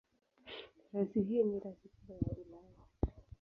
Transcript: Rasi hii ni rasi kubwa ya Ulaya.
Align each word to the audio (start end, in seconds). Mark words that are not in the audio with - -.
Rasi 0.93 1.21
hii 1.23 1.43
ni 1.43 1.59
rasi 1.59 1.89
kubwa 1.89 2.15
ya 2.15 2.37
Ulaya. 2.45 2.83